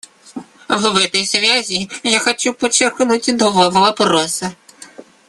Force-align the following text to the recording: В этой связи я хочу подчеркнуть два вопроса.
В 0.67 0.97
этой 0.97 1.27
связи 1.27 1.87
я 2.01 2.17
хочу 2.17 2.55
подчеркнуть 2.55 3.37
два 3.37 3.69
вопроса. 3.69 4.55